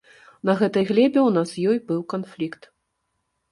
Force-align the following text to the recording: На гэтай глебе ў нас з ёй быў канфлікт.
На 0.49 0.55
гэтай 0.61 0.87
глебе 0.91 1.19
ў 1.25 1.29
нас 1.37 1.47
з 1.53 1.67
ёй 1.75 1.83
быў 1.93 2.01
канфлікт. 2.17 2.61